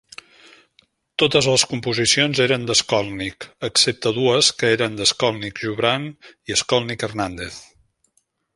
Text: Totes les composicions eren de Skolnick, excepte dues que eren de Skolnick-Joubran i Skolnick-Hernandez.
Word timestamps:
Totes 1.23 1.47
les 1.55 1.65
composicions 1.73 2.41
eren 2.45 2.65
de 2.71 2.75
Skolnick, 2.79 3.47
excepte 3.69 4.15
dues 4.17 4.49
que 4.63 4.73
eren 4.79 4.97
de 5.03 5.07
Skolnick-Joubran 5.13 6.09
i 6.55 6.59
Skolnick-Hernandez. 6.65 7.61